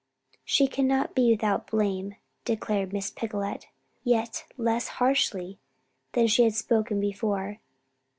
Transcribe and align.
"She 0.43 0.65
cannot 0.67 1.13
be 1.13 1.29
without 1.29 1.67
blame," 1.67 2.15
declared 2.43 2.91
Miss 2.91 3.11
Picolet, 3.11 3.67
yet 4.03 4.45
less 4.57 4.87
harshly 4.97 5.59
than 6.13 6.25
she 6.25 6.41
had 6.43 6.55
spoken 6.55 6.99
before. 6.99 7.59